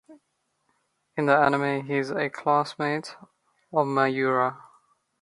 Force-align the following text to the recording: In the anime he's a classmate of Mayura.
In 1.15 1.27
the 1.27 1.37
anime 1.37 1.85
he's 1.85 2.09
a 2.09 2.27
classmate 2.31 3.15
of 3.71 3.85
Mayura. 3.85 4.59